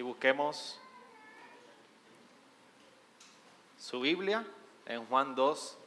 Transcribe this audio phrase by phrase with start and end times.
[0.00, 0.78] y busquemos
[3.78, 4.46] su Biblia
[4.86, 5.78] en Juan 2,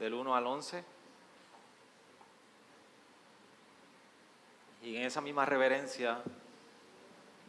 [0.00, 0.84] del 1 al 11.
[4.82, 6.20] Y en esa misma reverencia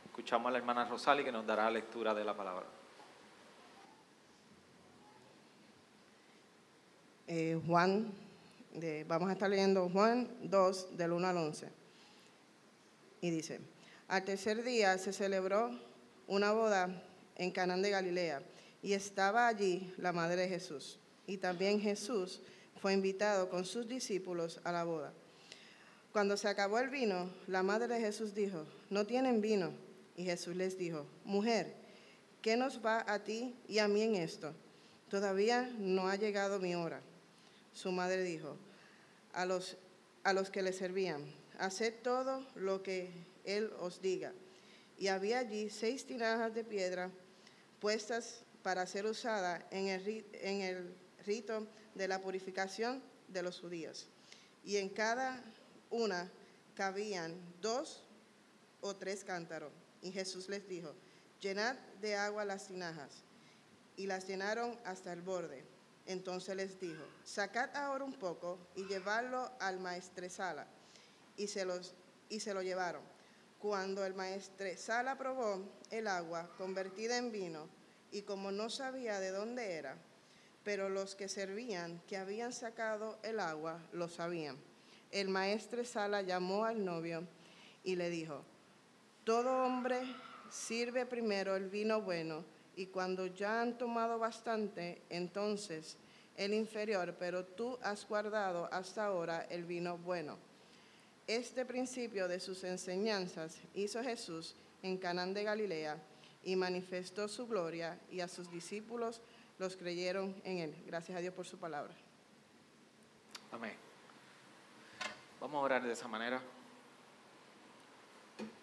[0.06, 2.68] escuchamos a la hermana Rosali que nos dará lectura de la palabra.
[7.26, 8.14] Eh, Juan,
[9.08, 11.72] vamos a estar leyendo Juan 2, del 1 al 11.
[13.22, 13.60] Y dice,
[14.08, 15.95] al tercer día se celebró
[16.28, 16.90] una boda
[17.36, 18.42] en Canán de Galilea
[18.82, 21.00] y estaba allí la madre de Jesús.
[21.28, 22.40] Y también Jesús
[22.82, 25.12] fue invitado con sus discípulos a la boda.
[26.12, 29.72] Cuando se acabó el vino, la madre de Jesús dijo, no tienen vino.
[30.16, 31.74] Y Jesús les dijo, mujer,
[32.42, 34.54] ¿qué nos va a ti y a mí en esto?
[35.10, 37.02] Todavía no ha llegado mi hora.
[37.74, 38.56] Su madre dijo
[39.34, 39.78] a los,
[40.24, 41.22] a los que le servían,
[41.60, 43.10] haced todo lo que
[43.44, 44.32] él os diga.
[44.98, 47.12] Y había allí seis tinajas de piedra
[47.80, 54.08] puestas para ser usadas en el, rito de la purificación de los judíos.
[54.64, 55.44] Y en cada
[55.90, 56.32] una
[56.76, 58.04] cabían dos
[58.82, 59.72] o tres cántaros.
[60.02, 60.94] Y Jesús les dijo,
[61.42, 63.24] llenad de agua las tinajas.
[63.98, 65.64] Y las llenaron hasta el borde.
[66.06, 70.68] Entonces les dijo, sacad ahora un poco y llevadlo al maestresala.
[71.38, 71.44] Y
[72.30, 73.15] y se lo llevaron.
[73.60, 77.68] Cuando el maestresala probó el agua convertida en vino,
[78.12, 79.98] y como no sabía de dónde era,
[80.64, 84.58] pero los que servían, que habían sacado el agua, lo sabían.
[85.12, 87.28] El maestresala llamó al novio
[87.84, 88.44] y le dijo,
[89.24, 90.02] todo hombre
[90.50, 92.44] sirve primero el vino bueno
[92.76, 95.98] y cuando ya han tomado bastante, entonces
[96.36, 100.38] el inferior, pero tú has guardado hasta ahora el vino bueno.
[101.28, 105.98] Este principio de sus enseñanzas hizo Jesús en Canán de Galilea
[106.44, 109.22] y manifestó su gloria y a sus discípulos
[109.58, 110.84] los creyeron en él.
[110.86, 111.96] Gracias a Dios por su palabra.
[113.52, 113.76] Amén.
[115.42, 116.40] Vamos a orar de esa manera.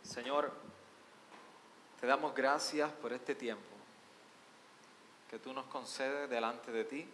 [0.05, 0.53] Señor,
[2.01, 3.73] te damos gracias por este tiempo
[5.29, 7.09] que tú nos concedes delante de ti,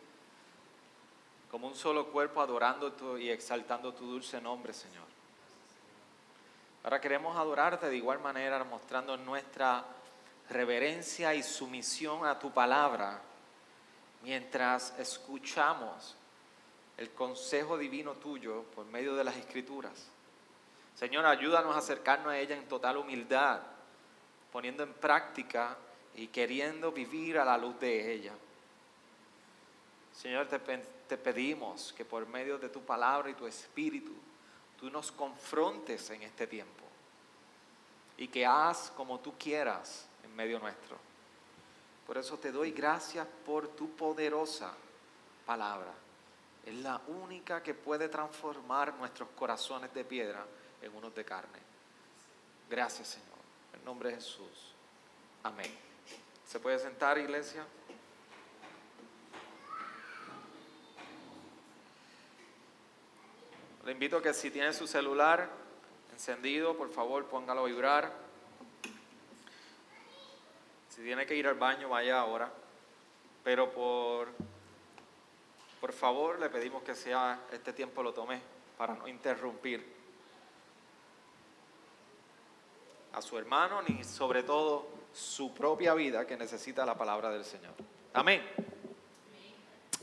[1.50, 5.07] como un solo cuerpo adorando y exaltando tu dulce nombre, Señor.
[6.88, 9.84] Ahora queremos adorarte de igual manera, mostrando nuestra
[10.48, 13.20] reverencia y sumisión a tu palabra,
[14.22, 16.16] mientras escuchamos
[16.96, 20.08] el consejo divino tuyo por medio de las escrituras.
[20.94, 23.60] Señor, ayúdanos a acercarnos a ella en total humildad,
[24.50, 25.76] poniendo en práctica
[26.14, 28.32] y queriendo vivir a la luz de ella.
[30.14, 34.14] Señor, te, te, pedimos que por medio de tu palabra y tu espíritu,
[34.78, 36.84] tú nos confrontes en este tiempo
[38.16, 40.96] y que haz como tú quieras en medio nuestro.
[42.06, 44.72] Por eso te doy gracias por tu poderosa
[45.44, 45.92] palabra.
[46.64, 50.44] Es la única que puede transformar nuestros corazones de piedra
[50.82, 51.58] en unos de carne.
[52.68, 53.38] Gracias Señor.
[53.74, 54.74] En nombre de Jesús.
[55.42, 55.72] Amén.
[56.46, 57.64] ¿Se puede sentar, iglesia?
[63.88, 65.48] Le invito a que si tiene su celular
[66.12, 68.12] encendido, por favor póngalo a vibrar.
[70.90, 72.52] Si tiene que ir al baño, vaya ahora.
[73.42, 74.28] Pero por,
[75.80, 78.42] por favor le pedimos que sea este tiempo lo tome
[78.76, 79.90] para no interrumpir
[83.14, 87.72] a su hermano ni sobre todo su propia vida que necesita la palabra del Señor.
[88.12, 88.42] Amén.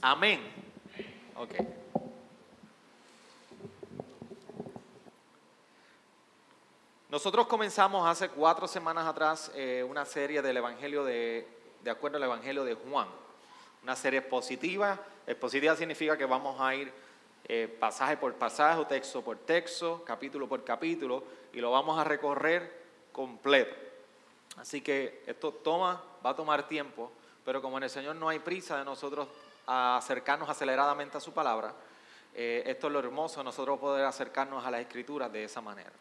[0.02, 0.42] Amén.
[1.36, 1.85] Ok.
[7.16, 11.48] Nosotros comenzamos hace cuatro semanas atrás eh, una serie del Evangelio de,
[11.82, 13.08] de acuerdo al Evangelio de Juan.
[13.84, 15.00] Una serie positiva.
[15.26, 16.92] Expositiva significa que vamos a ir
[17.46, 21.24] eh, pasaje por pasaje texto por texto, capítulo por capítulo,
[21.54, 22.70] y lo vamos a recorrer
[23.14, 23.74] completo.
[24.58, 27.14] Así que esto toma, va a tomar tiempo,
[27.46, 29.30] pero como en el Señor no hay prisa de nosotros
[29.66, 31.74] acercarnos aceleradamente a su palabra,
[32.34, 35.94] eh, esto es lo hermoso, nosotros poder acercarnos a las escrituras de esa manera.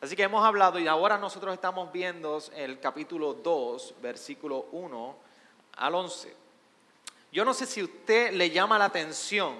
[0.00, 5.16] Así que hemos hablado y ahora nosotros estamos viendo el capítulo 2, versículo 1
[5.76, 6.36] al 11.
[7.32, 9.56] Yo no sé si usted le llama la atención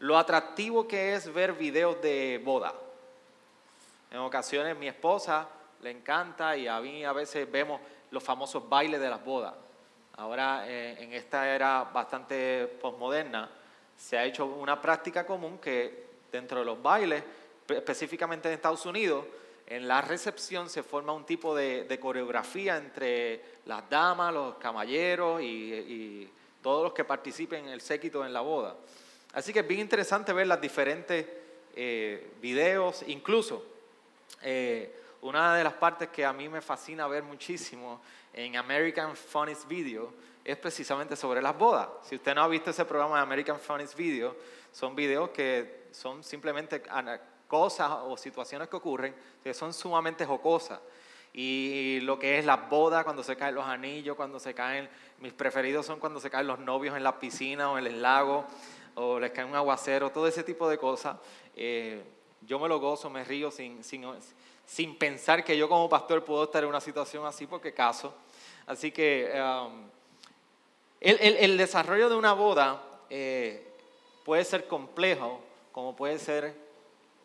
[0.00, 2.74] lo atractivo que es ver videos de boda.
[4.10, 5.48] En ocasiones mi esposa
[5.82, 7.80] le encanta y a mí a veces vemos
[8.10, 9.54] los famosos bailes de las bodas.
[10.16, 13.48] Ahora eh, en esta era bastante posmoderna
[13.96, 17.22] se ha hecho una práctica común que dentro de los bailes,
[17.68, 19.24] específicamente en Estados Unidos,
[19.66, 26.30] en la recepción se forma un tipo de, coreografía entre las damas, los caballeros y,
[26.62, 28.74] todos los que participen en el séquito en la boda.
[29.34, 31.24] Así que es bien interesante ver las diferentes
[31.76, 33.64] eh, videos, incluso
[34.42, 34.92] eh,
[35.22, 38.00] una de las partes que a mí me fascina ver muchísimo
[38.32, 40.12] en American Funniest Video
[40.44, 41.88] es precisamente sobre las bodas.
[42.02, 44.36] Si usted no ha visto ese programa de American Funniest Video,
[44.72, 46.82] son videos que son simplemente
[47.48, 50.80] cosas o situaciones que ocurren que son sumamente jocosas.
[51.32, 54.88] Y lo que es la boda, cuando se caen los anillos, cuando se caen,
[55.20, 58.46] mis preferidos son cuando se caen los novios en la piscina o en el lago,
[58.94, 61.18] o les cae un aguacero, todo ese tipo de cosas.
[61.54, 62.02] Eh,
[62.40, 64.06] yo me lo gozo, me río sin, sin,
[64.64, 68.14] sin, pensar que yo como pastor puedo estar en una situación así, porque caso.
[68.66, 69.90] Así que um,
[71.00, 73.74] el, el, el, desarrollo de una boda eh,
[74.24, 75.40] puede ser complejo,
[75.70, 76.65] como puede ser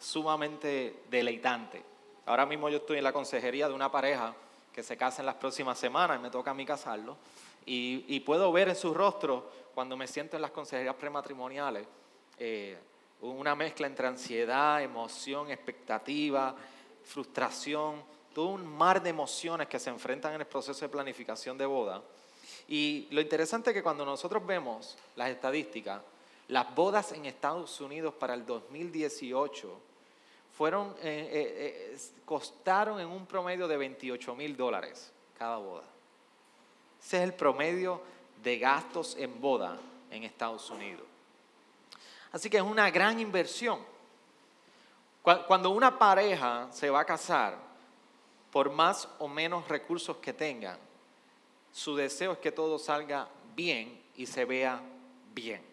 [0.01, 1.83] sumamente deleitante.
[2.25, 4.33] Ahora mismo yo estoy en la consejería de una pareja
[4.73, 7.17] que se casa en las próximas semanas y me toca a mí casarlo.
[7.65, 11.85] Y, puedo ver en su rostro, cuando me siento en las consejerías prematrimoniales,
[12.39, 12.77] eh,
[13.21, 16.55] una mezcla entre ansiedad, emoción, expectativa,
[17.03, 18.03] frustración,
[18.33, 22.01] todo un mar de emociones que se enfrentan en el proceso de planificación de boda.
[22.67, 26.01] Y lo interesante es que cuando nosotros vemos las estadísticas,
[26.47, 29.90] las bodas en Estados Unidos para el 2018
[30.57, 35.83] fueron, eh, eh, eh, costaron en un promedio de 28 mil dólares cada boda.
[37.01, 38.01] Ese es el promedio
[38.43, 39.77] de gastos en boda
[40.09, 41.05] en Estados Unidos.
[42.31, 43.79] Así que es una gran inversión.
[45.21, 47.57] Cuando una pareja se va a casar,
[48.51, 50.77] por más o menos recursos que tengan,
[51.71, 54.81] su deseo es que todo salga bien y se vea
[55.33, 55.70] bien.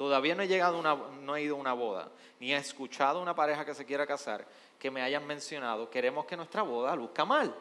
[0.00, 2.08] Todavía no he llegado una, no he ido a una boda,
[2.38, 4.46] ni he escuchado a una pareja que se quiera casar
[4.78, 7.54] que me hayan mencionado, queremos que nuestra boda luzca mal.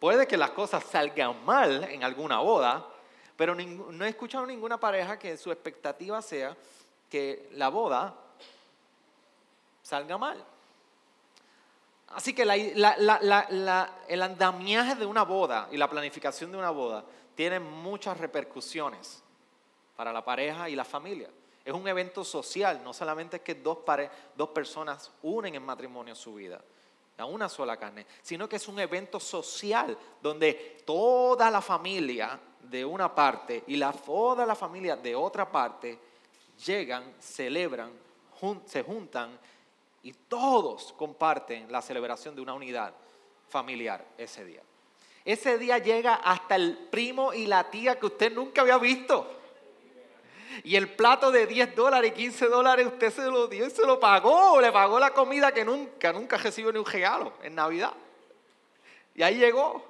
[0.00, 2.86] Puede que las cosas salgan mal en alguna boda,
[3.36, 6.56] pero no he escuchado ninguna pareja que su expectativa sea
[7.10, 8.14] que la boda
[9.82, 10.42] salga mal.
[12.14, 17.04] Así que el andamiaje de una boda y la planificación de una boda
[17.36, 19.22] tiene muchas repercusiones
[19.94, 21.30] para la pareja y la familia.
[21.64, 23.78] Es un evento social, no solamente es que dos,
[24.34, 26.60] dos personas unen en matrimonio su vida
[27.18, 32.84] a una sola carne, sino que es un evento social donde toda la familia de
[32.84, 35.98] una parte y la, toda la familia de otra parte
[36.64, 37.90] llegan, celebran,
[38.66, 39.38] se juntan
[40.02, 42.92] y todos comparten la celebración de una unidad
[43.48, 44.62] familiar ese día.
[45.26, 49.28] Ese día llega hasta el primo y la tía que usted nunca había visto.
[50.62, 53.84] Y el plato de 10 dólares y 15 dólares usted se lo dio y se
[53.84, 54.60] lo pagó.
[54.60, 57.92] Le pagó la comida que nunca, nunca recibió ni un regalo en Navidad.
[59.16, 59.84] Y ahí llegó.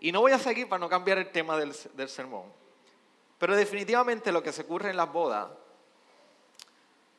[0.00, 1.74] Y no voy a seguir para no cambiar el tema del,
[2.08, 2.44] sermón.
[3.38, 5.46] Pero definitivamente lo que se ocurre en las bodas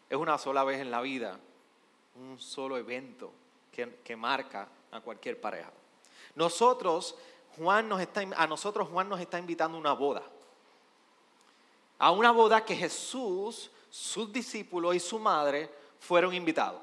[0.10, 1.40] es una sola vez en la vida,
[2.16, 3.32] un solo evento
[3.72, 5.72] que marca a cualquier pareja.
[6.36, 7.16] Nosotros,
[7.58, 10.24] Juan nos está, a nosotros Juan nos está invitando a una boda.
[11.98, 16.82] A una boda que Jesús, sus discípulos y su madre fueron invitados.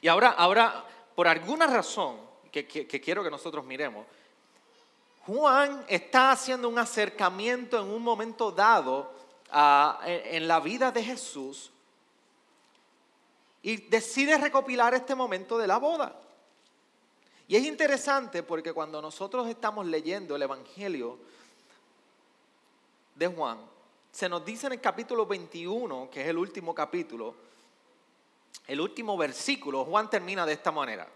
[0.00, 0.84] Y ahora, ahora
[1.14, 2.16] por alguna razón
[2.50, 4.06] que, quiero que nosotros miremos,
[5.26, 9.12] Juan está haciendo un acercamiento en un momento dado
[10.04, 11.70] en la vida de Jesús
[13.62, 16.16] y decide recopilar este momento de la boda.
[17.52, 21.18] Y es interesante porque cuando nosotros estamos leyendo el Evangelio
[23.14, 23.58] de Juan,
[24.10, 27.34] se nos dice en el capítulo 21, que es el último capítulo,
[28.66, 31.06] el último versículo, Juan termina de esta manera.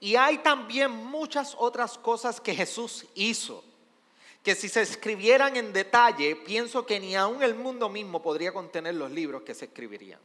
[0.00, 3.62] Y hay también muchas otras cosas que Jesús hizo,
[4.42, 8.94] que si se escribieran en detalle, pienso que ni aún el mundo mismo podría contener
[8.94, 10.20] los libros que se escribirían.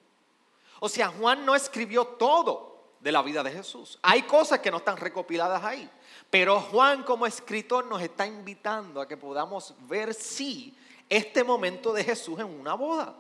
[0.80, 3.98] O sea, Juan no escribió todo, de la vida de Jesús.
[4.02, 5.90] Hay cosas que no están recopiladas ahí,
[6.30, 10.76] pero Juan como escritor nos está invitando a que podamos ver si
[11.08, 13.16] este momento de Jesús en una boda.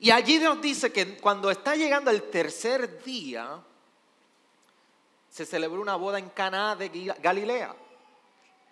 [0.00, 3.60] Y allí nos dice que cuando está llegando el tercer día,
[5.28, 7.74] se celebró una boda en Caná de Galilea.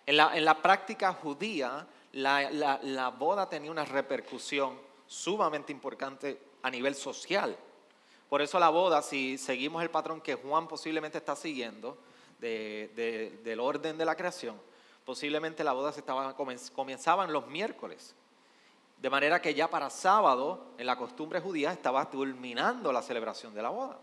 [0.05, 2.49] En la, práctica judía, la,
[2.81, 7.57] la boda tenía una repercusión sumamente importante a nivel social.
[8.29, 11.97] Por eso la boda, si seguimos el patrón que Juan posiblemente está siguiendo
[12.39, 14.59] del orden de la creación,
[15.05, 18.13] posiblemente la boda se estaba, comenzaban los miércoles
[18.97, 23.61] De manera que ya para sábado, en la costumbre judía, estaba culminando la celebración de
[23.61, 23.97] la boda.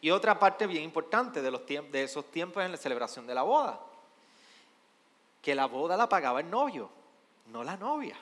[0.00, 1.50] Y otra parte bien importante de,
[1.90, 3.80] de esos tiempos en la celebración de la boda,
[5.42, 6.88] que la boda la pagaba el novio,
[7.46, 8.16] no la novia.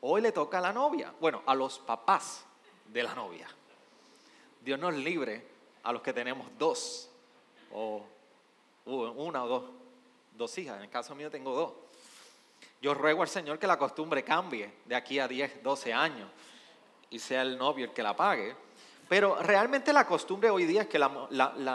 [0.00, 2.44] Hoy le toca a la novia, bueno, a los papás
[2.86, 3.48] de la novia.
[4.60, 5.44] Dios nos libre
[5.82, 7.08] a los que tenemos dos,
[7.72, 8.04] o
[8.84, 9.64] una o dos,
[10.36, 10.76] dos hijas.
[10.76, 11.72] En el caso mío tengo dos.
[12.80, 16.28] Yo ruego al Señor que la costumbre cambie de aquí a 10, 12 años
[17.10, 18.56] y sea el novio el que la pague.
[19.08, 21.08] Pero realmente la costumbre hoy día es que la,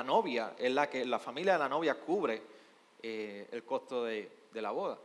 [0.04, 2.42] novia, es la que la familia de la novia cubre
[3.02, 4.98] eh, el costo de, la boda.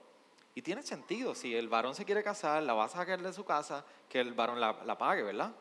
[0.55, 3.45] Y tiene sentido, si el varón se quiere casar, la va a sacar de su
[3.45, 5.53] casa, que el varón la, pague, ¿verdad?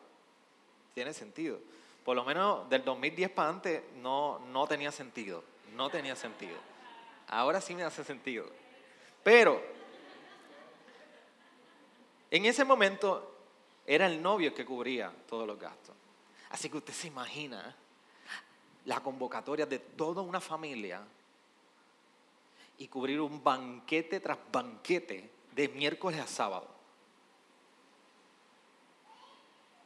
[0.93, 1.59] Tiene sentido.
[2.03, 5.43] Por lo menos del 2010 para antes no, no tenía sentido,
[5.75, 6.57] no tenía sentido.
[7.27, 8.45] Ahora sí me hace sentido.
[9.23, 9.61] Pero
[12.31, 13.31] en ese momento
[13.85, 15.95] era el novio que cubría todos los gastos.
[16.49, 17.75] Así que usted se imagina
[18.85, 21.01] la convocatoria de toda una familia
[22.77, 26.67] y cubrir un banquete tras banquete de miércoles a sábado.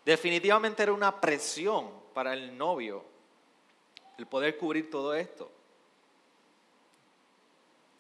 [0.05, 3.03] Definitivamente era una presión para el novio
[4.17, 5.51] el poder cubrir todo esto.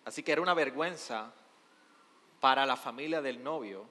[0.05, 1.33] Así que era una vergüenza
[2.39, 3.85] para la familia del novio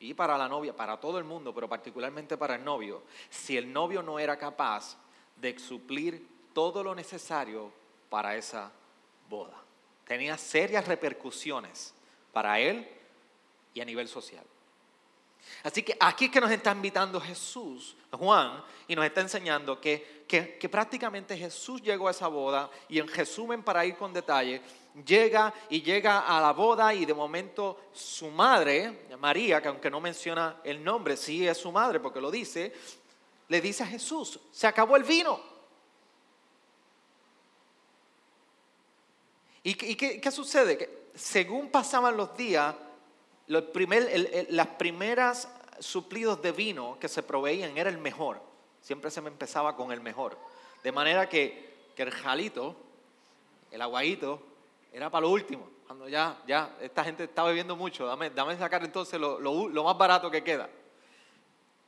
[0.00, 3.72] y para la novia, para todo el mundo, pero particularmente para el novio, si el
[3.72, 4.96] novio no era capaz
[5.36, 7.70] de suplir todo lo necesario
[8.08, 8.72] para esa
[9.28, 9.68] boda
[10.08, 11.94] tenía serias repercusiones
[12.32, 12.88] para él
[13.74, 14.44] y a nivel social.
[15.62, 20.24] Así que aquí es que nos está invitando Jesús, Juan, y nos está enseñando que,
[20.28, 24.62] que, prácticamente Jesús llegó a esa boda y en resumen, para ir con detalle,
[25.04, 30.00] llega y llega a la boda y de momento su madre, María, que aunque no
[30.00, 32.72] menciona el nombre, sí es su madre porque lo dice,
[33.48, 35.40] le dice a Jesús, se acabó el vino.
[39.62, 40.78] ¿Y, qué, sucede?
[40.78, 42.74] Que según pasaban los días,
[43.48, 45.48] los primer, las primeras
[45.80, 48.40] suplidos de vino que se proveían era el mejor.
[48.80, 50.38] Siempre se me empezaba con el mejor.
[50.82, 52.76] De manera que, el jalito,
[53.72, 54.40] el aguadito,
[54.92, 55.68] era para lo último.
[55.86, 59.98] Cuando ya, ya esta gente está bebiendo mucho, dame, dame sacar entonces lo, lo más
[59.98, 60.68] barato que queda.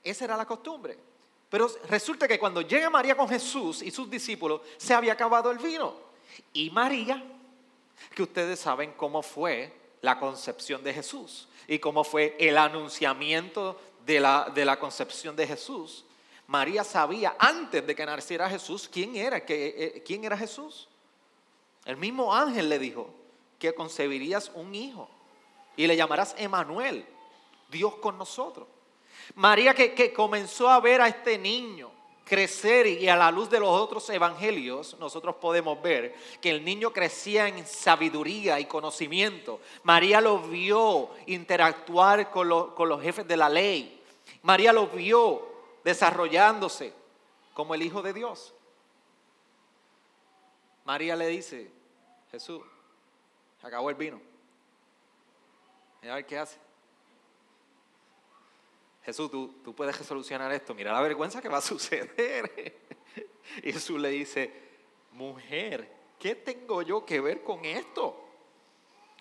[0.03, 0.99] Esa era la costumbre.
[1.49, 5.59] Pero resulta que cuando llega María con Jesús y sus discípulos, se había acabado el
[5.59, 5.95] vino.
[6.53, 7.23] Y María
[8.15, 14.21] que ustedes saben cómo fue la concepción de Jesús y cómo fue el anunciamiento de
[14.21, 16.05] la, de la concepción de Jesús.
[16.47, 20.89] María sabía antes de que naciera Jesús quién era, que, quién era Jesús.
[21.85, 23.09] El mismo ángel le dijo
[23.59, 25.09] que concebirías un hijo
[25.77, 27.07] y le llamarás Emanuel,
[27.71, 28.67] Dios con nosotros.
[29.37, 31.91] María que, que comenzó a ver a este niño
[32.31, 36.93] crecer y a la luz de los otros evangelios nosotros podemos ver que el niño
[36.93, 39.61] crecía en sabiduría y conocimiento.
[39.83, 44.01] María lo vio interactuar con, los jefes de la ley.
[44.43, 45.43] María lo vio
[45.83, 46.93] desarrollándose
[47.53, 48.55] como el Hijo de Dios.
[50.85, 51.69] María le dice,
[52.31, 52.63] Jesús,
[53.61, 54.21] acabó el vino.
[56.05, 56.59] a ver qué hace.
[59.03, 62.81] Jesús, tú, tú puedes solucionar esto, mira la vergüenza que va a suceder.
[63.63, 64.53] Y Jesús le dice,
[65.13, 68.29] mujer, ¿qué tengo yo que ver con esto?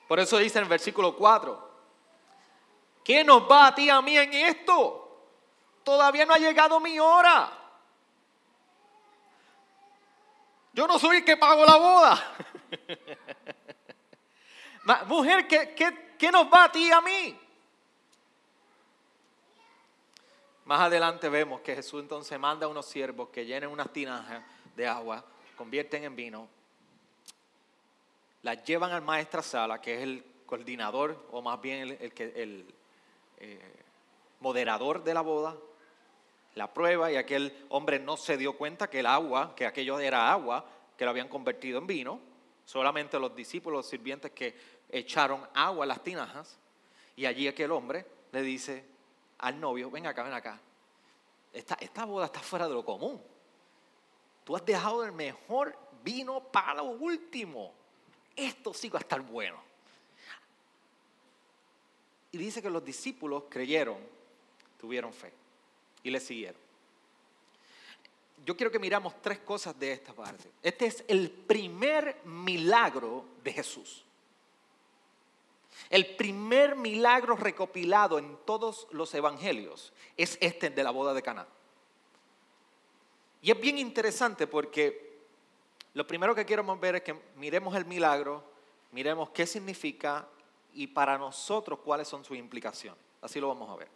[0.08, 1.70] Por eso dice en versículo 4,
[3.04, 5.06] ¿qué nos va a ti a mí en esto?
[5.84, 7.56] Todavía no ha llegado mi hora.
[10.74, 12.36] Yo no soy el que pago la boda.
[15.08, 17.49] Mujer, ¿qué, qué, qué nos va a ti a mí?
[20.70, 24.44] Más adelante vemos que Jesús entonces manda a unos siervos que llenen unas tinajas
[24.76, 25.26] de agua,
[25.58, 26.48] convierten en vino,
[28.44, 32.68] las llevan al maestra sala, que es el coordinador o más bien el,
[33.40, 33.60] eh,
[34.42, 35.58] moderador de la boda,
[36.54, 40.32] la prueba y aquel hombre no se dio cuenta que el agua, que aquello era
[40.32, 40.64] agua,
[40.96, 42.20] que lo habían convertido en vino,
[42.64, 44.56] solamente los discípulos, los sirvientes que
[44.92, 46.60] echaron agua a las tinajas,
[47.16, 48.99] y allí aquel hombre le dice,
[49.40, 50.60] al novio, ven acá, ven acá.
[51.52, 53.22] Esta, boda está fuera de lo común.
[54.44, 57.74] Tú has dejado el mejor vino para lo último.
[58.36, 59.58] Esto sí va a estar bueno.
[62.32, 63.98] Y dice que los discípulos creyeron,
[64.80, 65.34] tuvieron fe
[66.04, 66.62] y le siguieron.
[68.46, 70.50] Yo quiero que miramos tres cosas de esta parte.
[70.62, 74.06] Este es el primer milagro de Jesús.
[75.90, 81.48] El primer milagro recopilado en todos los evangelios es este de la boda de Caná.
[83.42, 85.18] Y es bien interesante porque
[85.94, 88.44] lo primero que queremos ver es que miremos el milagro,
[88.92, 90.28] miremos qué significa
[90.74, 93.02] y para nosotros cuáles son sus implicaciones.
[93.22, 93.88] Así lo vamos a ver.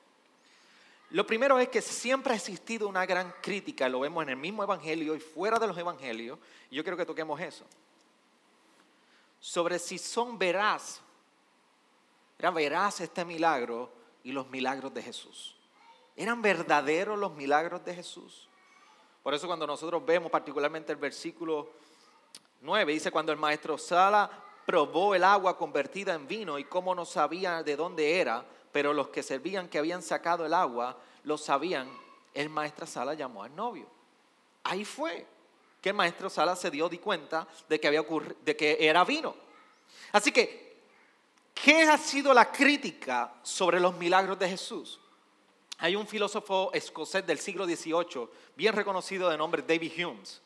[1.11, 4.63] Lo primero es que siempre ha existido una gran crítica, lo vemos en el mismo
[4.63, 6.39] evangelio y fuera de los evangelios,
[6.71, 7.65] y yo quiero que toquemos eso,
[9.39, 11.01] sobre si son veraz,
[12.51, 13.91] veraz este milagro
[14.23, 15.55] y los milagros de Jesús.
[16.15, 18.47] ¿Eran verdaderos los milagros de Jesús?
[19.21, 21.69] Por eso cuando nosotros vemos particularmente el versículo
[22.61, 24.29] 9, dice cuando el maestro Sala
[24.65, 29.09] probó el agua convertida en vino y cómo no sabía de dónde era, pero los
[29.09, 31.89] que servían que habían sacado el agua lo sabían,
[32.33, 33.87] el maestro Sala llamó al novio.
[34.63, 35.25] Ahí fue
[35.81, 38.03] que el maestro Sala se dio di cuenta de que, había
[38.43, 39.35] de que era vino.
[40.11, 40.72] Así que,
[41.63, 44.99] ¿qué ha sido la crítica sobre los milagros de Jesús?
[45.77, 50.41] Hay un filósofo escocés del siglo XVIII, bien reconocido de nombre David Humes.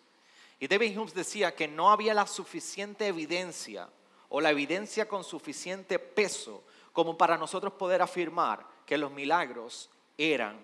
[0.60, 3.90] Y David Humes decía que no había la suficiente evidencia
[4.30, 10.64] o la evidencia con suficiente peso como para nosotros poder afirmar que los milagros eran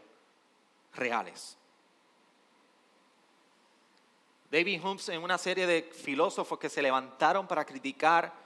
[0.94, 1.58] reales.
[4.52, 8.43] David Humes en una serie de filósofos que se levantaron para criticar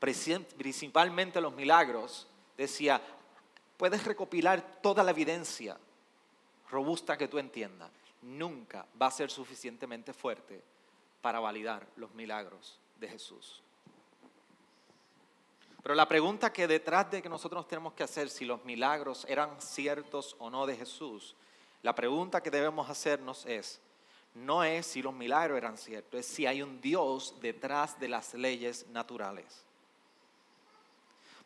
[0.00, 2.26] principalmente los milagros,
[2.56, 3.00] decía,
[3.76, 5.78] puedes recopilar toda la evidencia
[6.70, 7.90] robusta que tú entiendas,
[8.22, 10.62] nunca va a ser suficientemente fuerte
[11.20, 13.62] para validar los milagros de Jesús.
[15.82, 19.60] Pero la pregunta que detrás de que nosotros tenemos que hacer si los milagros eran
[19.60, 21.34] ciertos o no de Jesús,
[21.82, 23.80] la pregunta que debemos hacernos es,
[24.34, 28.34] no es si los milagros eran ciertos, es si hay un Dios detrás de las
[28.34, 29.64] leyes naturales.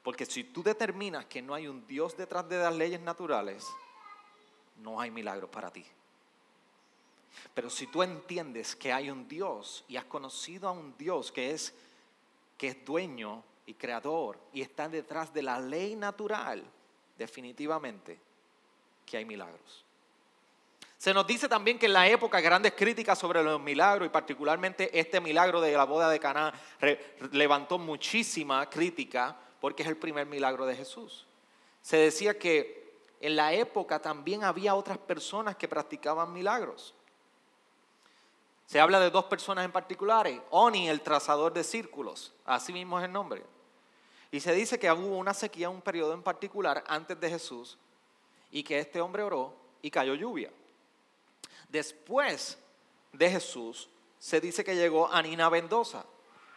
[0.05, 3.67] Porque si tú determinas que no hay un Dios detrás de las leyes naturales,
[4.77, 5.85] no hay milagros para ti.
[7.55, 11.53] Pero si tú entiendes que hay un Dios y has conocido a un Dios que
[11.53, 11.75] es,
[12.59, 16.63] que es dueño y creador y está detrás de la ley natural,
[17.17, 18.21] definitivamente
[19.07, 19.87] que hay milagros.
[20.99, 24.99] Se nos dice también que en la época grandes críticas sobre los milagros y particularmente
[24.99, 26.53] este milagro de la boda de Caná
[27.33, 31.25] levantó muchísima crítica porque es el primer milagro de Jesús.
[31.81, 36.93] Se decía que en la época también había otras personas que practicaban milagros.
[38.67, 43.07] Se habla de dos personas en particulares, Oni, el trazador de círculos, así mismo es
[43.07, 43.43] el nombre.
[44.31, 47.79] Y se dice que hubo una sequía un periodo en particular antes de Jesús
[48.51, 50.51] y que este hombre oró y cayó lluvia.
[51.71, 52.59] Después
[53.15, 56.05] de Jesús se dice que llegó Anina Mendoza.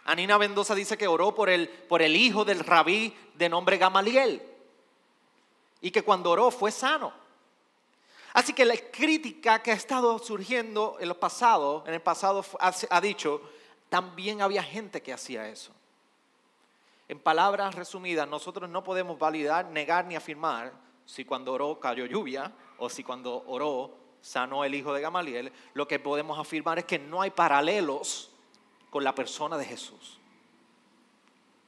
[0.07, 4.41] Anina Mendoza dice que oró por el, por el hijo del rabí de nombre Gamaliel
[5.81, 7.11] y que cuando oró fue sano.
[8.33, 12.45] Así que la crítica que ha estado surgiendo en, los pasados, en el pasado
[12.89, 13.41] ha dicho,
[13.89, 15.73] también había gente que hacía eso.
[17.09, 20.71] En palabras resumidas, nosotros no podemos validar, negar ni afirmar
[21.05, 25.51] si cuando oró cayó lluvia o si cuando oró sanó el hijo de Gamaliel.
[25.73, 28.31] Lo que podemos afirmar es que no hay paralelos
[28.89, 30.19] con la persona de Jesús.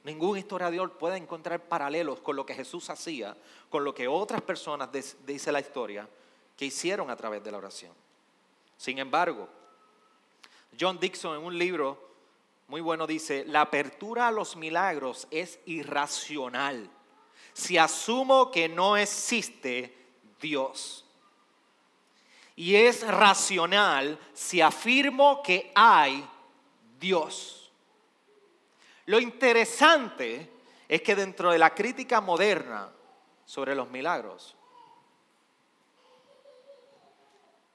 [0.04, 3.36] Ningún historiador puede encontrar paralelos con lo que Jesús hacía,
[3.68, 4.88] con lo que otras personas,
[5.26, 6.08] dice la historia,
[6.56, 7.92] que hicieron a través de la oración.
[8.76, 9.48] Sin embargo,
[10.78, 12.10] John Dixon en un libro
[12.68, 16.88] muy bueno dice, la apertura a los milagros es irracional.
[17.52, 19.92] Si asumo que no existe
[20.40, 21.04] Dios.
[22.54, 26.24] Y es racional si afirmo que hay
[27.00, 27.72] Dios.
[29.06, 30.50] Lo interesante
[30.86, 32.92] es que dentro de la crítica moderna
[33.44, 34.54] sobre los milagros,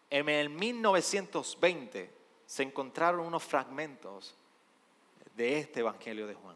[0.10, 2.14] en el 1920
[2.46, 4.36] se encontraron unos fragmentos
[5.36, 6.56] de este Evangelio de Juan,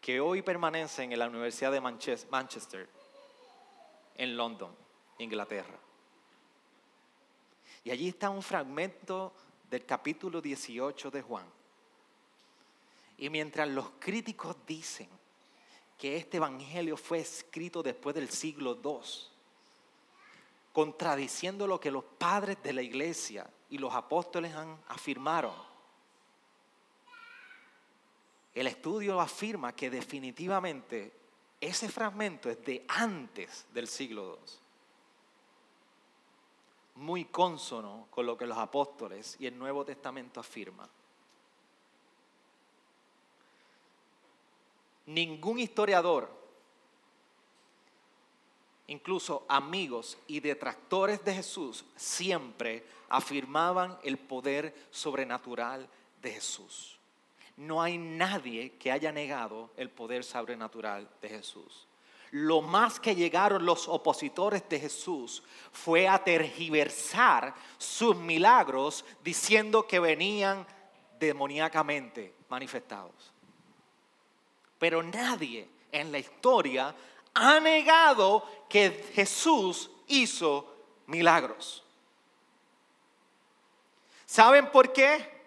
[0.00, 2.88] que hoy permanecen en la Universidad de Manchester,
[4.16, 4.74] en London,
[5.18, 5.78] Inglaterra.
[7.84, 9.32] Y allí está un fragmento
[9.70, 11.46] del capítulo 18 de Juan.
[13.18, 15.08] Y mientras los críticos dicen
[15.96, 19.00] que este evangelio fue escrito después del siglo II,
[20.72, 25.54] contradiciendo lo que los padres de la iglesia y los apóstoles han afirmaron,
[28.54, 31.12] el estudio afirma que definitivamente
[31.60, 34.69] ese fragmento es de antes del siglo II.
[37.00, 40.86] Muy consono con lo que los apóstoles y el Nuevo Testamento afirman.
[45.06, 46.30] Ningún historiador,
[48.88, 55.88] incluso amigos y detractores de Jesús, siempre afirmaban el poder sobrenatural
[56.20, 56.98] de Jesús.
[57.56, 61.86] No hay nadie que haya negado el poder sobrenatural de Jesús.
[62.32, 69.98] Lo más que llegaron los opositores de Jesús fue a tergiversar sus milagros diciendo que
[69.98, 70.66] venían
[71.18, 73.32] demoníacamente manifestados.
[74.78, 76.94] Pero nadie en la historia
[77.34, 80.72] ha negado que Jesús hizo
[81.06, 81.82] milagros.
[84.24, 85.39] ¿Saben por qué?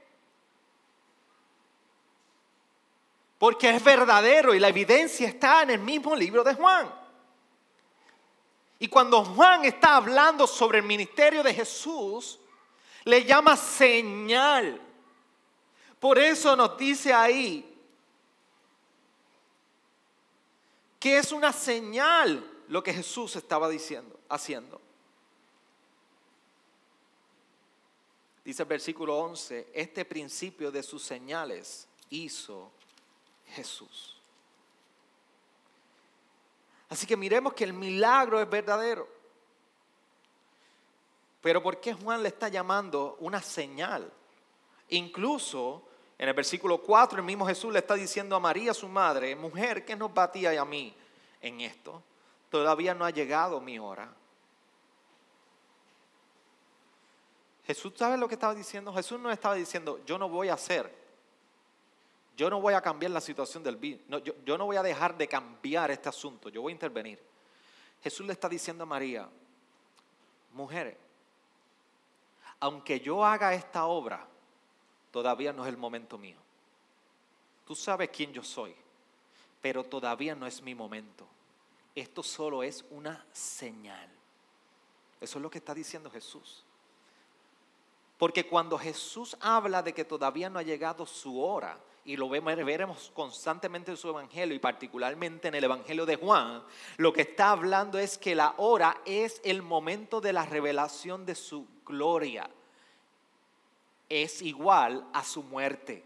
[3.43, 6.89] Porque es verdadero y la evidencia está en el mismo libro de Juan.
[8.79, 12.39] Y cuando Juan está hablando sobre el ministerio de Jesús,
[13.03, 14.79] le llama señal.
[15.99, 17.69] Por eso nos dice ahí
[20.97, 24.79] que es una señal lo que Jesús estaba diciendo, haciendo.
[28.45, 32.71] Dice el versículo 11, este principio de sus señales hizo
[33.53, 34.21] Jesús.
[36.89, 39.07] Así que miremos que el milagro es verdadero.
[41.41, 44.11] Pero ¿por qué Juan le está llamando una señal?
[44.89, 45.83] Incluso
[46.17, 49.83] en el versículo 4, el mismo Jesús le está diciendo a María, su madre, mujer,
[49.83, 50.95] ¿qué nos batía a mí
[51.41, 52.01] en esto?
[52.49, 54.13] Todavía no ha llegado mi hora.
[57.65, 58.93] Jesús sabe lo que estaba diciendo.
[58.93, 61.02] Jesús no estaba diciendo, yo no voy a hacer.
[62.35, 65.15] Yo no voy a cambiar la situación del no, yo, yo no voy a dejar
[65.17, 66.49] de cambiar este asunto.
[66.49, 67.19] Yo voy a intervenir.
[68.01, 69.29] Jesús le está diciendo a María,
[70.53, 70.97] mujer,
[72.59, 74.25] aunque yo haga esta obra,
[75.11, 76.37] todavía no es el momento mío.
[77.65, 78.75] Tú sabes quién yo soy,
[79.61, 81.27] pero todavía no es mi momento.
[81.95, 84.09] Esto solo es una señal.
[85.21, 86.65] Eso es lo que está diciendo Jesús.
[88.17, 93.11] Porque cuando Jesús habla de que todavía no ha llegado su hora, y lo veremos
[93.13, 96.63] constantemente en su evangelio y particularmente en el evangelio de Juan,
[96.97, 101.35] lo que está hablando es que la hora es el momento de la revelación de
[101.35, 102.49] su gloria
[104.21, 106.03] es igual a su muerte.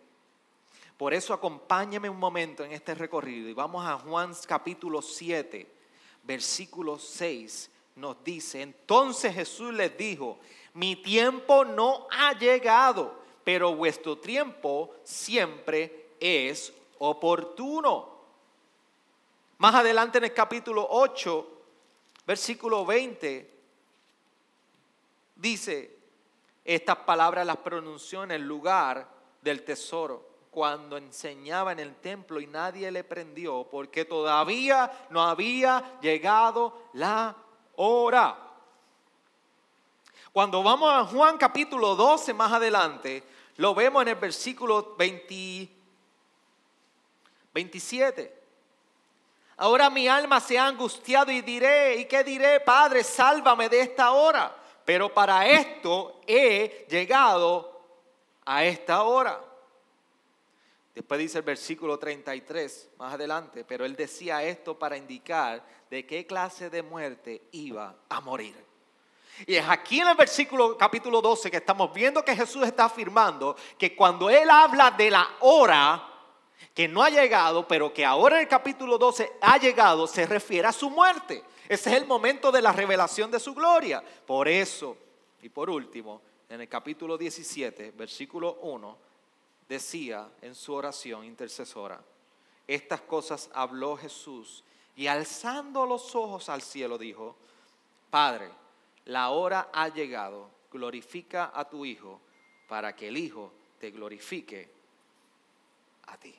[0.98, 5.68] Por eso acompáñame un momento en este recorrido y vamos a Juan capítulo 7,
[6.24, 7.72] versículo 6.
[7.98, 10.40] Nos dice, entonces Jesús les dijo,
[10.74, 18.10] mi tiempo no ha llegado, pero vuestro tiempo siempre es oportuno.
[19.60, 21.48] Más adelante en el capítulo 8,
[22.26, 23.50] versículo 20,
[25.38, 25.98] dice,
[26.66, 29.08] estas palabras las pronunció en el lugar
[29.42, 36.00] del tesoro, cuando enseñaba en el templo y nadie le prendió, porque todavía no había
[36.02, 37.34] llegado la
[37.78, 38.44] hora.
[40.34, 44.96] Cuando vamos a Juan capítulo 12 más adelante, lo vemos en el versículo
[47.54, 48.38] 27.
[49.58, 52.60] Ahora mi alma se ha angustiado y diré, ¿y qué diré?
[52.60, 57.78] Padre, sálvame de esta hora pero para esto he llegado
[58.46, 59.38] a esta hora.
[60.96, 66.26] Después dice el versículo 33, más adelante, pero él decía esto para indicar de qué
[66.26, 68.56] clase de muerte iba a morir.
[69.46, 73.56] Y es aquí en el versículo capítulo 12 que estamos viendo que Jesús está afirmando
[73.78, 76.04] que cuando él habla de la hora
[76.74, 80.68] que no ha llegado, pero que ahora en el capítulo 12 ha llegado, se refiere
[80.68, 81.44] a su muerte.
[81.68, 84.04] Ese es el momento de la revelación de su gloria.
[84.26, 84.98] Por eso,
[85.42, 88.98] y por último, en el capítulo 17, versículo 1,
[89.68, 92.00] decía en su oración intercesora,
[92.68, 94.64] estas cosas habló Jesús
[94.96, 97.36] y alzando los ojos al cielo dijo,
[98.10, 98.50] Padre,
[99.08, 102.22] la hora ha llegado, glorifica a tu Hijo
[102.68, 104.70] para que el Hijo te glorifique
[106.08, 106.34] a ti.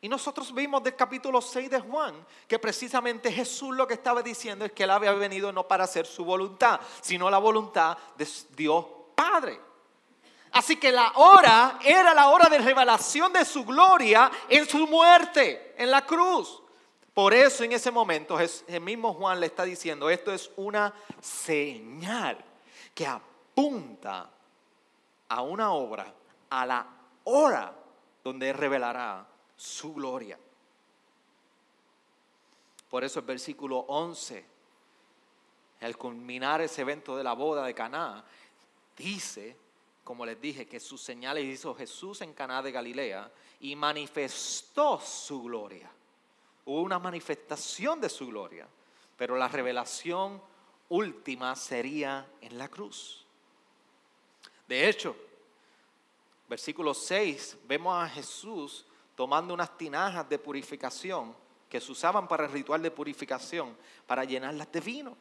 [0.00, 4.64] Y nosotros vimos del capítulo 6 de Juan que precisamente Jesús lo que estaba diciendo
[4.64, 8.84] es que él había venido no para hacer su voluntad, sino la voluntad de Dios
[9.14, 9.60] Padre.
[10.50, 15.74] Así que la hora era la hora de revelación de su gloria en su muerte,
[15.78, 16.61] en la cruz.
[17.14, 22.42] Por eso en ese momento el mismo Juan le está diciendo, esto es una señal
[22.94, 24.30] que apunta
[25.28, 26.12] a una obra,
[26.50, 26.86] a la
[27.24, 27.74] hora
[28.24, 30.38] donde revelará su gloria.
[32.88, 34.44] Por eso el versículo 11,
[35.80, 38.24] al culminar ese evento de la boda de Caná,
[38.96, 39.56] dice
[40.04, 45.42] como les dije, que sus señales hizo Jesús en Caná de Galilea y manifestó su
[45.42, 45.90] gloria.
[46.64, 48.66] Hubo una manifestación de su gloria,
[49.16, 50.40] pero la revelación
[50.88, 53.26] última sería en la cruz.
[54.68, 55.16] De hecho,
[56.48, 61.34] versículo 6, vemos a Jesús tomando unas tinajas de purificación
[61.68, 65.16] que se usaban para el ritual de purificación, para llenarlas de vino.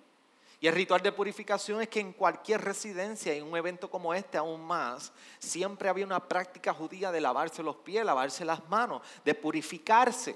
[0.59, 4.37] Y el ritual de purificación es que en cualquier residencia, en un evento como este
[4.37, 9.33] aún más, siempre había una práctica judía de lavarse los pies, lavarse las manos, de
[9.33, 10.35] purificarse.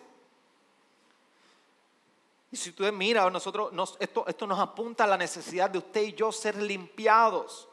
[2.56, 6.14] Y si usted mira, nosotros, esto, esto nos apunta a la necesidad de usted y
[6.14, 7.68] yo ser limpiados.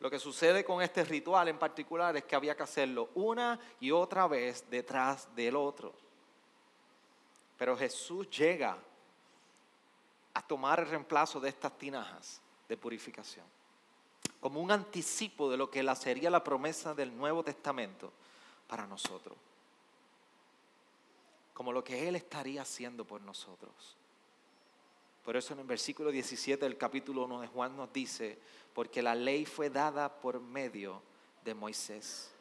[0.00, 3.90] Lo que sucede con este ritual en particular es que había que hacerlo una y
[3.90, 5.94] otra vez detrás del otro.
[7.56, 8.76] Pero Jesús llega
[10.34, 13.46] a tomar el reemplazo de estas tinajas de purificación,
[14.40, 18.12] como un anticipo de lo que sería la promesa del Nuevo Testamento
[18.68, 19.38] para nosotros,
[21.54, 23.96] como lo que Él estaría haciendo por nosotros.
[25.24, 28.38] Por eso en el versículo 17 del capítulo 1 de Juan nos dice,
[28.74, 31.00] porque la ley fue dada por medio
[31.44, 32.32] de Moisés.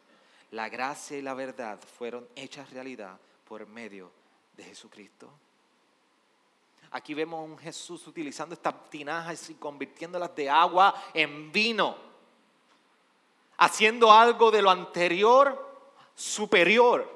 [0.51, 4.11] La gracia y la verdad fueron hechas realidad por medio
[4.57, 5.29] de Jesucristo.
[6.91, 11.95] Aquí vemos a un Jesús utilizando estas tinajas y convirtiéndolas de agua en vino.
[13.57, 17.09] Haciendo algo de lo anterior superior.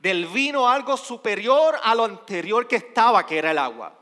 [0.00, 3.97] Del vino algo superior a lo anterior que estaba, que era el agua.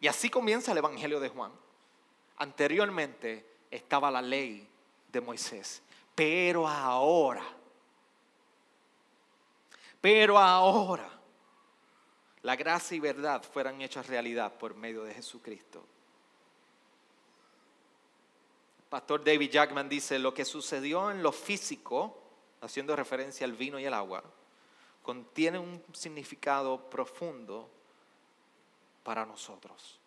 [0.00, 1.52] Y así comienza el Evangelio de Juan.
[2.38, 4.66] Anteriormente estaba la ley
[5.12, 5.82] de Moisés.
[6.14, 7.44] Pero ahora,
[10.00, 11.08] pero ahora,
[12.42, 15.84] la gracia y verdad fueran hechas realidad por medio de Jesucristo.
[18.88, 22.16] pastor David Jackman dice, lo que sucedió en lo físico,
[22.60, 24.24] haciendo referencia al vino y el agua,
[25.02, 27.70] contiene un significado profundo
[29.02, 29.98] para nosotros.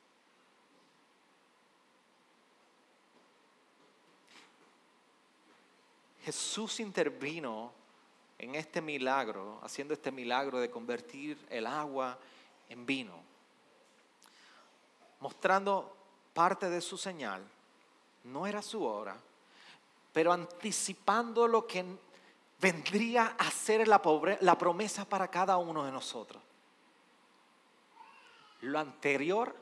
[6.24, 7.72] Jesús intervino
[8.38, 12.18] en este milagro, haciendo este milagro de convertir el agua
[12.70, 13.14] en vino,
[15.20, 15.96] mostrando
[16.34, 17.44] parte de su señal.
[18.24, 19.18] No era su hora,
[20.14, 21.84] pero anticipando lo que
[22.62, 24.02] vendría a ser la,
[24.40, 26.42] la promesa para cada uno de nosotros.
[28.64, 29.56] Lo anterior,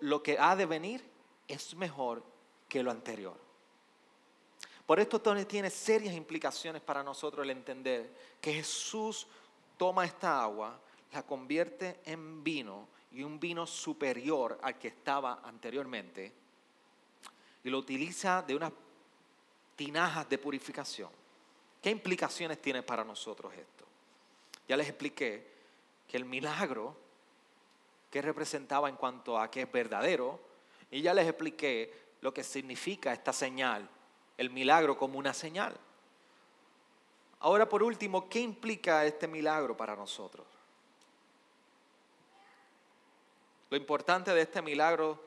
[0.00, 1.04] lo que ha de venir,
[1.46, 2.22] es mejor
[2.68, 3.38] que lo anterior.
[4.86, 9.26] Por esto tiene serias implicaciones para nosotros el entender que Jesús
[9.76, 10.78] toma esta agua,
[11.12, 16.32] la convierte en vino y un vino superior al que estaba anteriormente
[17.62, 18.72] y lo utiliza de unas
[19.76, 21.10] tinajas de purificación.
[21.80, 23.84] ¿Qué implicaciones tiene para nosotros esto?
[24.68, 25.46] Ya les expliqué
[26.06, 27.03] que el milagro
[28.14, 30.38] que representaba en cuanto a que es verdadero
[30.88, 33.88] y ya les expliqué lo que significa esta señal
[34.38, 35.76] el milagro como una señal.
[37.40, 40.46] Ahora, por último, ¿qué implica este milagro para nosotros?
[43.68, 45.20] Lo importante de este milagro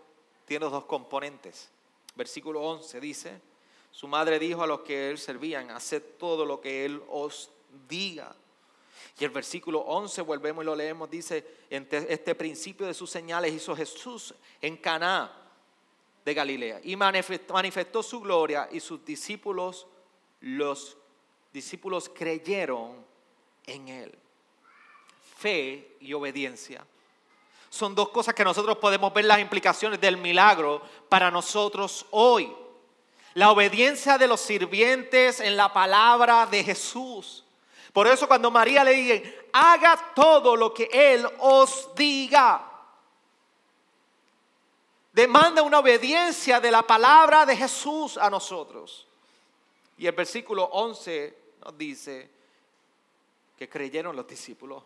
[0.46, 1.70] tiene dos componentes.
[2.16, 3.42] Versículo 11 dice,
[3.92, 7.52] su madre dijo a los que él servían, haced todo lo que él os
[7.90, 8.34] diga.
[9.20, 13.76] Y el versículo 11, volvemos y lo leemos, dice, este principio de sus señales hizo
[13.76, 15.32] Jesús en Caná
[16.24, 19.88] de Galilea y manifestó su gloria y sus discípulos,
[20.42, 20.98] los
[21.54, 23.06] discípulos creyeron
[23.66, 24.18] en él.
[25.38, 26.86] Fe y obediencia.
[27.70, 32.54] Son dos cosas que nosotros podemos ver las implicaciones del milagro para nosotros hoy.
[33.34, 37.46] La obediencia de los sirvientes en la palabra de Jesús.
[37.98, 42.64] Por eso cuando María le dice, haga todo lo que Él os diga
[45.12, 49.08] demanda una obediencia de la palabra de Jesús a nosotros.
[49.98, 52.30] Y el versículo 11 nos dice
[53.58, 54.84] que creyeron los discípulos.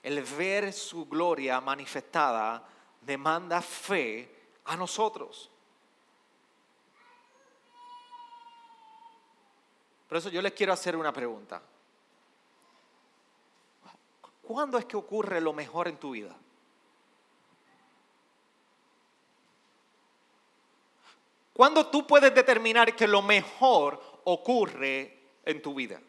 [0.00, 2.62] El ver su gloria manifestada
[3.00, 4.32] demanda fe
[4.66, 5.50] a nosotros.
[10.08, 11.60] Por eso yo les quiero hacer una pregunta.
[14.46, 16.32] ¿Cuándo es que ocurre lo mejor en tu vida?
[21.52, 26.00] ¿Cuándo tú puedes determinar que lo mejor ocurre en tu vida?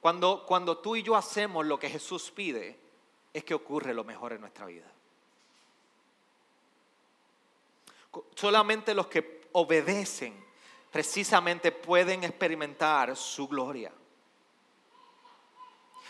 [0.00, 2.78] Cuando, cuando tú y yo hacemos lo que Jesús pide,
[3.32, 4.86] es que ocurre lo mejor en nuestra vida.
[8.36, 10.45] solamente los que obedecen
[10.96, 13.92] precisamente pueden experimentar su gloria.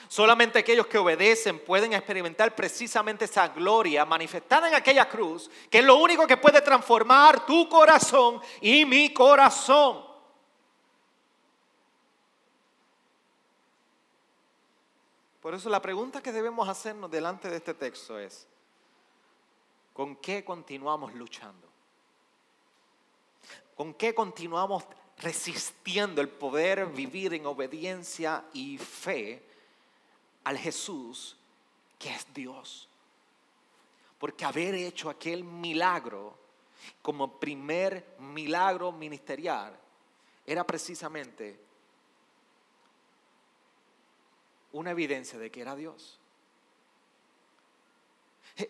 [0.06, 5.84] Solamente aquellos que obedecen pueden experimentar precisamente esa gloria manifestada en aquella cruz, que es
[5.84, 10.06] lo único que puede transformar tu corazón y mi corazón.
[15.40, 18.46] Por eso la pregunta que debemos hacernos delante de este texto es,
[19.92, 21.65] ¿con qué continuamos luchando?
[23.76, 24.84] ¿Con qué continuamos
[25.18, 29.42] resistiendo el poder vivir en obediencia y fe
[30.44, 31.36] al Jesús
[31.98, 32.88] que es Dios?
[34.18, 36.38] Porque haber hecho aquel milagro
[37.02, 39.78] como primer milagro ministerial
[40.46, 41.60] era precisamente
[44.72, 46.18] una evidencia de que era Dios.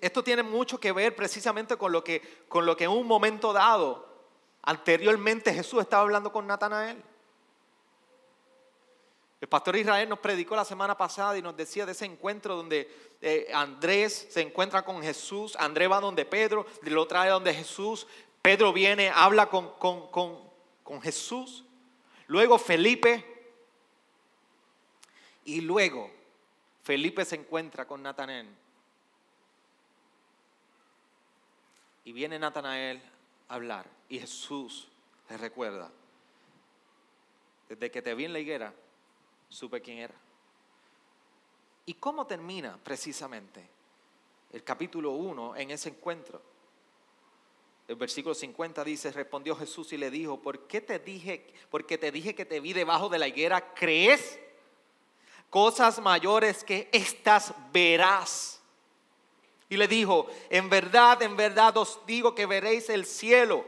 [0.01, 3.53] Esto tiene mucho que ver precisamente con lo que, con lo que en un momento
[3.53, 4.06] dado,
[4.67, 7.03] anteriormente Jesús estaba hablando con Natanael.
[9.41, 12.91] El pastor Israel nos predicó la semana pasada y nos decía de ese encuentro donde
[13.21, 18.07] eh, Andrés se encuentra con Jesús, Andrés va donde Pedro, lo trae donde Jesús,
[18.43, 20.09] Pedro viene, habla con, con,
[20.83, 21.65] con Jesús,
[22.27, 23.25] luego Felipe
[25.45, 26.11] y luego
[26.83, 28.49] Felipe se encuentra con Natanael.
[32.05, 33.03] Y viene Natanael
[33.49, 33.87] hablar.
[34.09, 34.89] Y Jesús
[35.29, 35.91] le recuerda.
[37.69, 38.73] Desde que te vi en la higuera,
[39.49, 40.15] supe quién era.
[41.85, 43.69] ¿Y cómo termina precisamente
[44.53, 46.41] el capítulo 1 en ese encuentro?
[47.89, 52.11] El versículo 50 dice, respondió Jesús y le dijo, ¿por qué te dije, porque te
[52.11, 54.41] dije que te vi debajo de la higuera, crees?
[55.51, 58.56] cosas mayores que estas verás.
[59.69, 63.65] Y le dijo, en verdad, en verdad os digo que veréis el cielo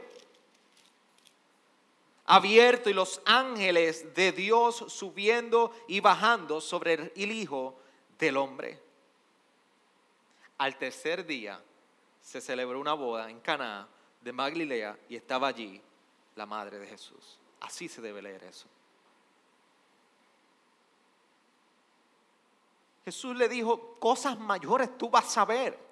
[2.29, 7.75] abierto y los ángeles de Dios subiendo y bajando sobre el Hijo
[8.19, 8.79] del Hombre.
[10.59, 11.59] Al tercer día
[12.21, 13.87] se celebró una boda en Caná
[14.21, 15.81] de Maglilea y estaba allí
[16.35, 17.39] la madre de Jesús.
[17.61, 18.67] Así se debe leer eso.
[23.05, 25.88] Jesús le dijo, cosas mayores tú vas a ver.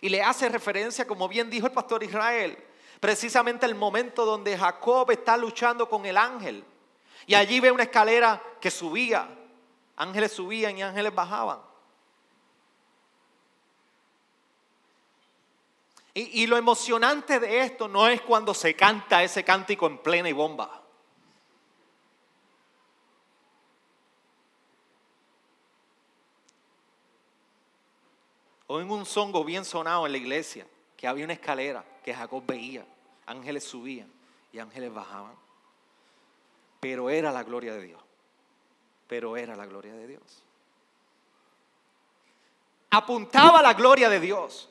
[0.00, 2.56] Y le hace referencia, como bien dijo el pastor Israel,
[3.00, 6.64] precisamente el momento donde Jacob está luchando con el ángel.
[7.26, 9.28] Y allí ve una escalera que subía.
[9.96, 11.60] Ángeles subían y ángeles bajaban.
[16.12, 20.28] Y, y, lo emocionante de esto no es cuando se canta ese cántico en plena
[20.28, 20.83] y bomba.
[28.74, 32.42] O en un songo bien sonado en la iglesia, que había una escalera que Jacob
[32.44, 32.84] veía,
[33.24, 34.12] ángeles subían
[34.52, 35.36] y ángeles bajaban.
[36.80, 38.02] Pero era la gloria de Dios.
[39.06, 40.42] Pero era la gloria de Dios.
[42.90, 44.68] Apuntaba la gloria de Dios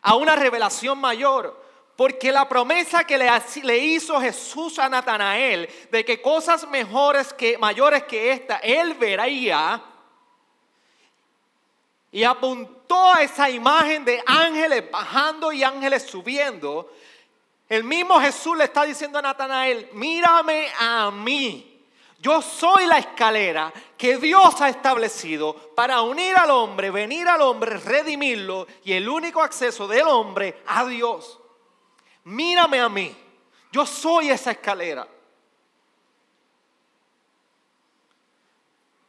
[0.00, 1.62] a una revelación mayor.
[1.94, 8.04] Porque la promesa que le, hizo Jesús a Natanael de que cosas mejores que mayores
[8.04, 9.90] que esta él vería
[12.14, 16.88] y apuntó a esa imagen de ángeles bajando y ángeles subiendo,
[17.68, 21.82] el mismo Jesús le está diciendo a Natanael, mírame a mí.
[22.20, 27.78] Yo soy la escalera que Dios ha establecido para unir al hombre, venir al hombre,
[27.78, 31.40] redimirlo y el único acceso del hombre a Dios.
[32.22, 33.12] Mírame a mí.
[33.72, 35.08] Yo soy esa escalera.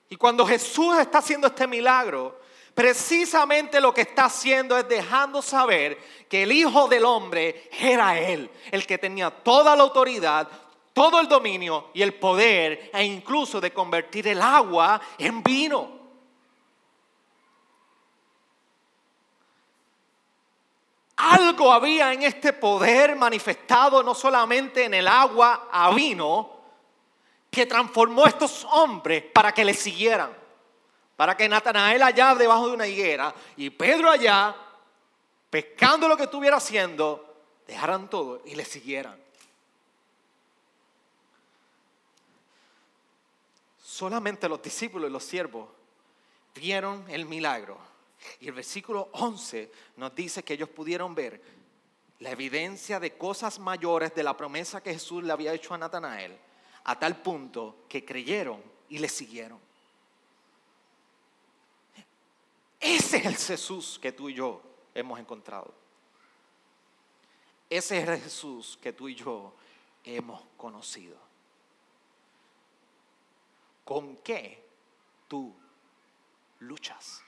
[0.10, 2.45] Y cuando Jesús está haciendo este milagro,
[2.76, 5.98] precisamente lo que está haciendo es dejando saber
[6.30, 10.48] que el Hijo del Hombre era Él, el que tenía toda la autoridad,
[10.94, 15.96] todo el dominio y el poder e incluso de convertir el agua en vino.
[21.16, 26.52] Algo había en este poder manifestado no solamente en el agua a vino,
[27.50, 30.45] que transformó a estos hombres para que le siguieran
[31.16, 34.56] para que Natanael allá debajo de una higuera y Pedro allá,
[35.50, 39.18] pescando lo que estuviera haciendo, dejaran todo y le siguieran.
[43.82, 45.70] Solamente los discípulos y los siervos
[46.54, 47.78] vieron el milagro.
[48.42, 51.42] Y el versículo 11 nos dice que ellos pudieron ver
[52.20, 56.38] la evidencia de cosas mayores de la promesa que Jesús le había hecho a Natanael,
[56.84, 59.65] a tal punto que creyeron y le siguieron.
[62.86, 64.62] Ese es el Jesús que tú y yo
[64.94, 65.74] hemos encontrado.
[67.68, 69.56] Ese es el Jesús que tú y yo
[70.04, 71.18] hemos conocido.
[73.84, 74.64] ¿Con qué
[75.28, 75.52] tú
[76.60, 77.24] luchas?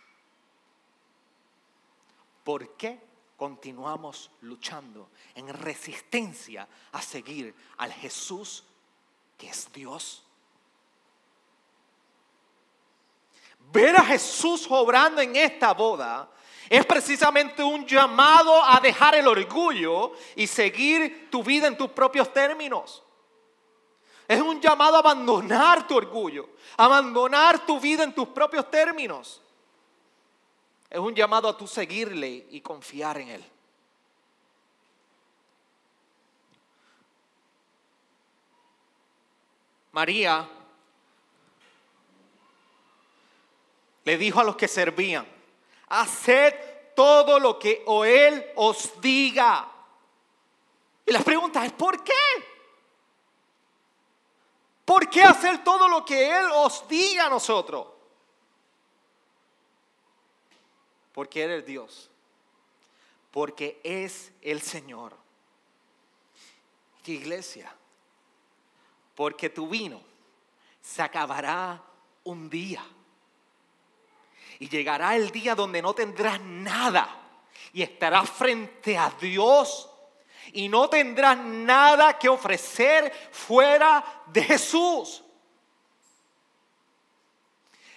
[2.43, 3.01] ¿Por qué
[3.35, 8.63] continuamos luchando en resistencia a seguir al Jesús
[9.39, 10.23] que es Dios?
[13.71, 16.29] Ver a Jesús obrando en esta boda
[16.69, 22.31] es precisamente un llamado a dejar el orgullo y seguir tu vida en tus propios
[22.31, 23.03] términos.
[24.27, 29.41] Es un llamado a abandonar tu orgullo, abandonar tu vida en tus propios términos.
[30.89, 33.45] Es un llamado a tú seguirle y confiar en Él.
[39.91, 40.47] María
[44.07, 45.27] le dijo a los que servían,
[45.89, 46.55] haced
[46.95, 49.69] todo lo que o Él os diga.
[51.05, 52.13] Y la pregunta es, ¿por qué?
[54.85, 57.85] ¿Por qué hacer todo lo que Él os diga a nosotros?
[61.11, 62.09] Porque Él es Dios.
[63.29, 65.17] Porque es el Señor.
[67.03, 67.75] iglesia?
[69.15, 69.99] Porque tu vino
[70.81, 71.83] se acabará
[72.23, 72.85] un día.
[74.59, 77.09] Y llegará el día donde no tendrás nada.
[77.73, 79.89] Y estarás frente a Dios.
[80.53, 85.23] Y no tendrás nada que ofrecer fuera de Jesús.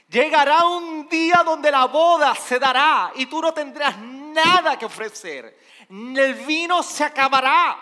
[0.08, 5.56] Llegará un día donde la boda se dará y tú no tendrás nada que ofrecer.
[5.88, 7.78] El vino se acabará.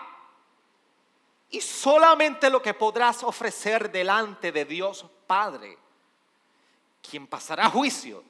[1.49, 5.75] Y solamente lo que podrás ofrecer delante de Dios Padre,
[7.01, 8.23] quien pasará juicio,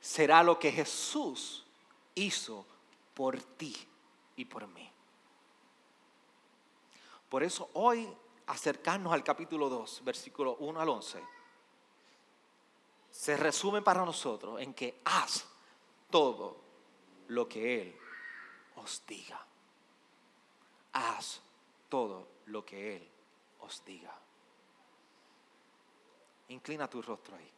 [0.00, 1.64] será lo que Jesús
[2.14, 2.66] hizo
[3.14, 3.76] por ti
[4.36, 4.90] y por mí.
[7.28, 8.08] Por eso hoy
[8.46, 11.24] acercarnos al capítulo 2, versículo 1 al 11,
[13.10, 15.46] se resume para nosotros en que haz
[16.10, 16.56] todo
[17.28, 17.96] lo que Él
[18.76, 19.44] os diga.
[20.92, 21.40] Haz
[21.88, 23.08] todo lo que Él
[23.60, 24.14] os diga.
[26.48, 27.50] Inclina tu rostro ahí.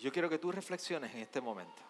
[0.00, 1.82] Yo quiero que tú reflexiones en este momento.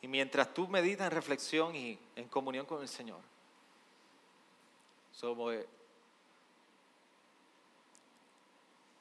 [0.00, 3.20] Y mientras tú meditas en reflexión y en comunión con el Señor,
[5.12, 5.54] somos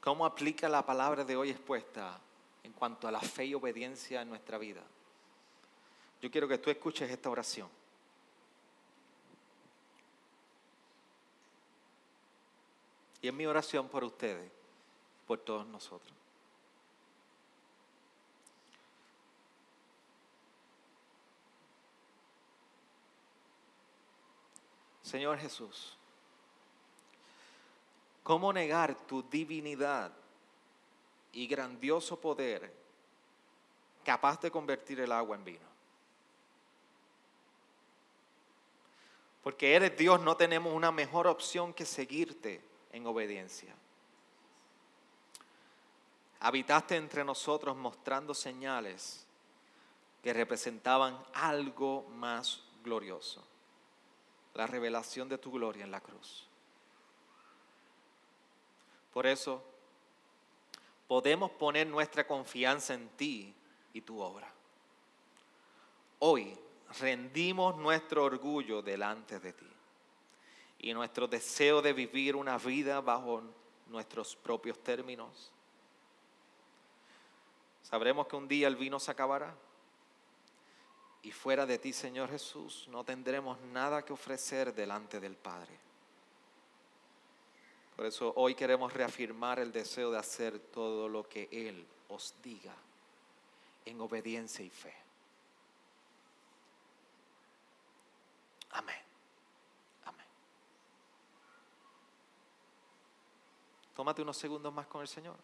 [0.02, 2.20] ¿Cómo aplica la palabra de hoy expuesta
[2.64, 4.82] en cuanto a la fe y obediencia en nuestra vida?
[6.22, 7.70] Yo quiero que tú escuches esta oración.
[13.22, 14.50] Y es mi oración por ustedes,
[15.28, 16.14] por todos nosotros.
[25.02, 25.99] Señor Jesús,
[28.30, 30.12] ¿Cómo negar tu divinidad
[31.32, 32.72] y grandioso poder
[34.06, 35.66] capaz de convertir el agua en vino?
[39.42, 42.62] Porque eres Dios, no tenemos una mejor opción que seguirte
[42.92, 43.74] en obediencia.
[46.42, 49.26] Habitaste entre nosotros mostrando señales
[50.22, 53.44] que representaban algo más glorioso,
[54.54, 56.49] la revelación de tu gloria en la cruz.
[59.14, 59.64] Por eso
[61.08, 63.54] podemos poner nuestra confianza en ti
[63.94, 64.52] y tu obra.
[66.20, 66.58] Hoy
[67.00, 69.68] rendimos nuestro orgullo delante de ti
[70.80, 73.44] y nuestro deseo de vivir una vida bajo
[73.88, 75.52] nuestros propios términos.
[77.82, 79.56] Sabremos que un día el vino se acabará
[81.22, 85.89] y fuera de ti, Señor Jesús, no tendremos nada que ofrecer delante del Padre.
[88.00, 92.74] Por eso hoy queremos reafirmar el deseo de hacer todo lo que Él os diga
[93.84, 94.96] en obediencia y fe.
[98.70, 98.96] Amén.
[100.06, 100.26] Amén.
[103.94, 105.36] Tómate unos segundos más con el Señor.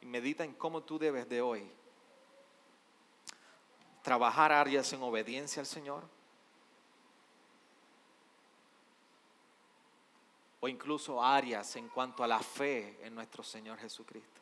[0.00, 1.70] y medita en cómo tú debes de hoy
[4.06, 6.04] trabajar áreas en obediencia al Señor.
[10.60, 14.40] O incluso áreas en cuanto a la fe en nuestro Señor Jesucristo.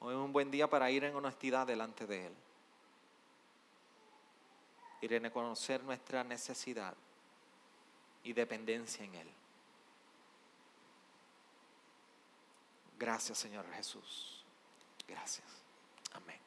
[0.00, 2.34] Hoy es un buen día para ir en honestidad delante de Él.
[5.02, 6.96] En reconocer nuestra necesidad
[8.24, 9.30] y dependencia en Él.
[12.98, 14.39] Gracias Señor Jesús.
[15.10, 15.46] Gracias.
[16.12, 16.39] Amén.